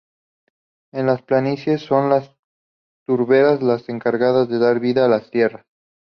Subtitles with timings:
[0.91, 2.35] En las planicies son las
[3.05, 5.67] turberas las encargadas de dar vida a las tierras.